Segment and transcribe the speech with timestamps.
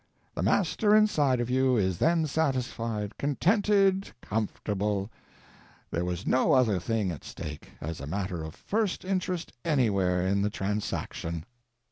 [0.33, 5.11] The Master inside of you is then satisfied, contented, comfortable;
[5.91, 10.41] there was no other thing at stake, as a matter of first interest, anywhere in
[10.41, 11.45] the transaction.